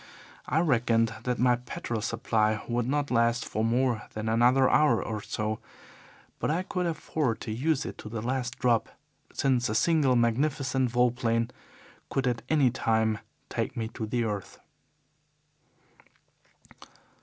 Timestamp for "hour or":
4.67-5.21